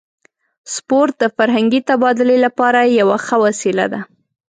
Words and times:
سپورت 0.73 1.13
د 1.19 1.23
فرهنګي 1.37 1.81
تبادلې 1.89 2.37
لپاره 2.45 2.79
یوه 2.99 3.17
ښه 3.25 3.35
وسیله 3.45 3.85
ده. 3.93 4.01